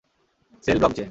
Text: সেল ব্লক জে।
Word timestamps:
সেল 0.63 0.77
ব্লক 0.81 0.91
জে। 0.91 0.99